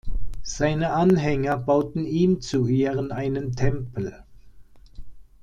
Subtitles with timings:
[0.41, 4.23] Seine Anhänger bauten ihm zu Ehren einen Tempel.